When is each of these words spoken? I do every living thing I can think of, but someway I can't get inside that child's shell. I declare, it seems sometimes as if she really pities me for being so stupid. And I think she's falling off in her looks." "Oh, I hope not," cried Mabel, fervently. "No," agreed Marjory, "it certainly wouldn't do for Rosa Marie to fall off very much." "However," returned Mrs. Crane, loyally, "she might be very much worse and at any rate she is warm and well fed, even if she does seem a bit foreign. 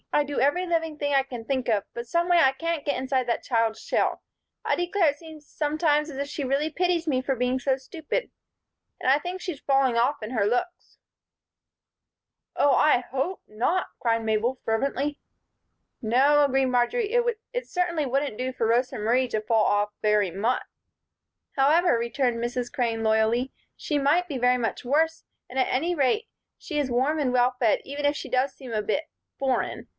I 0.13 0.23
do 0.23 0.39
every 0.39 0.65
living 0.67 0.97
thing 0.97 1.13
I 1.13 1.23
can 1.23 1.45
think 1.45 1.67
of, 1.69 1.83
but 1.93 2.07
someway 2.07 2.37
I 2.37 2.51
can't 2.53 2.83
get 2.85 2.97
inside 2.97 3.27
that 3.27 3.43
child's 3.43 3.79
shell. 3.81 4.21
I 4.65 4.75
declare, 4.75 5.09
it 5.11 5.17
seems 5.17 5.47
sometimes 5.47 6.09
as 6.09 6.17
if 6.17 6.27
she 6.27 6.43
really 6.43 6.69
pities 6.69 7.07
me 7.07 7.21
for 7.21 7.35
being 7.35 7.59
so 7.59 7.77
stupid. 7.77 8.29
And 8.99 9.11
I 9.11 9.19
think 9.19 9.39
she's 9.41 9.61
falling 9.61 9.95
off 9.97 10.15
in 10.21 10.31
her 10.31 10.45
looks." 10.45 10.97
"Oh, 12.55 12.73
I 12.73 12.99
hope 13.09 13.41
not," 13.47 13.87
cried 13.99 14.23
Mabel, 14.25 14.59
fervently. 14.65 15.19
"No," 16.01 16.43
agreed 16.45 16.65
Marjory, 16.67 17.13
"it 17.53 17.67
certainly 17.69 18.05
wouldn't 18.05 18.37
do 18.37 18.51
for 18.53 18.67
Rosa 18.67 18.97
Marie 18.97 19.27
to 19.29 19.39
fall 19.41 19.65
off 19.65 19.91
very 20.01 20.31
much." 20.31 20.63
"However," 21.55 21.97
returned 21.97 22.39
Mrs. 22.43 22.71
Crane, 22.73 23.03
loyally, 23.03 23.53
"she 23.77 23.97
might 23.97 24.27
be 24.27 24.37
very 24.37 24.57
much 24.57 24.83
worse 24.83 25.23
and 25.49 25.57
at 25.57 25.71
any 25.71 25.95
rate 25.95 26.27
she 26.57 26.77
is 26.79 26.91
warm 26.91 27.17
and 27.17 27.31
well 27.31 27.55
fed, 27.59 27.81
even 27.85 28.03
if 28.05 28.15
she 28.17 28.29
does 28.29 28.53
seem 28.53 28.73
a 28.73 28.81
bit 28.81 29.05
foreign. 29.39 29.87